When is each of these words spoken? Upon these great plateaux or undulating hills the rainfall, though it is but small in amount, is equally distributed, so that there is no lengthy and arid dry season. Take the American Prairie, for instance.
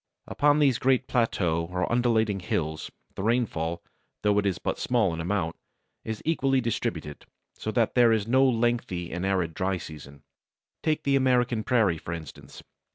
Upon 0.25 0.57
these 0.57 0.79
great 0.79 1.05
plateaux 1.07 1.65
or 1.69 1.91
undulating 1.91 2.39
hills 2.39 2.89
the 3.13 3.21
rainfall, 3.21 3.83
though 4.23 4.39
it 4.39 4.47
is 4.47 4.57
but 4.57 4.79
small 4.79 5.13
in 5.13 5.21
amount, 5.21 5.55
is 6.03 6.23
equally 6.25 6.59
distributed, 6.59 7.23
so 7.53 7.69
that 7.69 7.93
there 7.93 8.11
is 8.11 8.25
no 8.27 8.43
lengthy 8.43 9.11
and 9.11 9.27
arid 9.27 9.53
dry 9.53 9.77
season. 9.77 10.23
Take 10.81 11.03
the 11.03 11.15
American 11.15 11.63
Prairie, 11.63 11.99
for 11.99 12.13
instance. 12.13 12.63